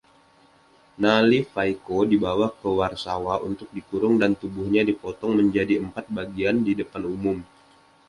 Nalivaiko 1.01 1.95
dibawa 2.11 2.47
ke 2.59 2.65
Warsawa 2.79 3.35
untuk 3.47 3.69
dikurung 3.75 4.15
dan 4.21 4.31
tubuhnya 4.41 4.81
dipotong 4.89 5.33
menjadi 5.39 5.73
empat 5.85 6.05
bagian 6.17 6.55
di 6.67 6.73
depan 6.81 7.03
umum. 7.15 7.37